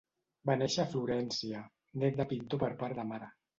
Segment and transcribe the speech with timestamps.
[0.49, 1.63] Va néixer a Florència,
[2.05, 3.33] nét de pintor per part de mare.